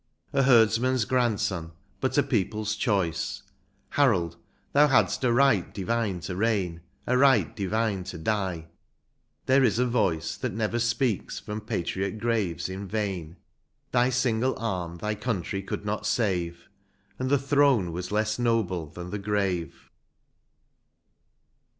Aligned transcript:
A 0.33 0.41
herdsman's 0.41 1.05
grandson, 1.05 1.73
but 1.99 2.17
a 2.17 2.23
people's 2.23 2.75
choice; 2.75 3.43
Harold, 3.89 4.35
thou 4.73 4.87
hadst 4.87 5.23
a 5.23 5.31
right 5.31 5.71
divine 5.71 6.21
to 6.21 6.35
reign, 6.35 6.81
A 7.05 7.15
right 7.15 7.55
divine 7.55 8.03
to 8.05 8.17
die: 8.17 8.65
there 9.45 9.63
is 9.63 9.77
a 9.77 9.85
voice 9.85 10.35
That 10.37 10.53
never 10.53 10.79
speaks 10.79 11.37
from 11.37 11.61
patriot 11.61 12.17
graves 12.17 12.67
in 12.67 12.87
vain; 12.87 13.37
Thy 13.91 14.09
single 14.09 14.57
arm 14.57 14.95
thy 14.97 15.13
country 15.13 15.61
could 15.61 15.85
not 15.85 16.07
save. 16.07 16.67
And 17.19 17.29
the 17.29 17.37
throne 17.37 17.91
was 17.91 18.11
less 18.11 18.39
noble 18.39 18.87
than 18.87 19.11
the 19.11 19.19
grave. 19.19 19.91